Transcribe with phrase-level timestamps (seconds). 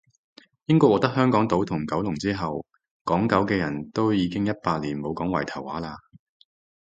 [0.65, 2.65] 英國獲得香港島同九龍之後，
[3.05, 5.95] 港九嘅人都已經一百年冇講圍頭話喇